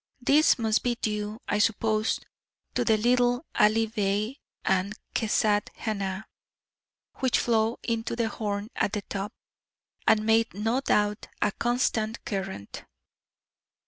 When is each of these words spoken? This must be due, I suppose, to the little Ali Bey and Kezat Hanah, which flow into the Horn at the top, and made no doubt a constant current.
This 0.19 0.57
must 0.57 0.81
be 0.81 0.95
due, 0.95 1.37
I 1.47 1.59
suppose, 1.59 2.19
to 2.73 2.83
the 2.83 2.97
little 2.97 3.45
Ali 3.53 3.85
Bey 3.85 4.39
and 4.65 4.97
Kezat 5.13 5.69
Hanah, 5.77 6.23
which 7.17 7.37
flow 7.37 7.77
into 7.83 8.15
the 8.15 8.27
Horn 8.27 8.69
at 8.75 8.93
the 8.93 9.03
top, 9.03 9.31
and 10.07 10.25
made 10.25 10.55
no 10.55 10.81
doubt 10.83 11.27
a 11.39 11.51
constant 11.51 12.25
current. 12.25 12.83